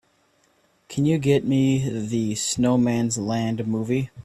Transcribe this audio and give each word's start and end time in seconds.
Can 0.89 1.05
you 1.05 1.19
get 1.19 1.45
me 1.45 1.87
the 1.87 2.33
Snowman's 2.33 3.19
Land 3.19 3.67
movie? 3.67 4.09